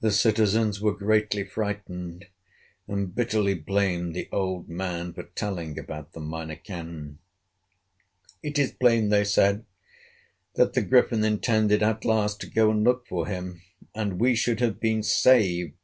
[0.00, 2.28] The citizens were greatly frightened,
[2.86, 7.18] and bitterly blamed the old man for telling about the Minor Canon.
[8.44, 9.66] "It is plain," they said,
[10.54, 13.60] "that the Griffin intended at last to go and look for him,
[13.92, 15.74] and we should have been saved.